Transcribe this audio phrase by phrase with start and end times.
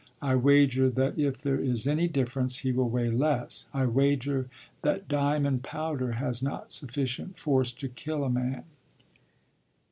[0.19, 3.67] I wager that if there is any difference, he will weigh less.
[3.71, 4.49] I wager
[4.81, 8.63] that diamond powder has not sufficient force to kill a man.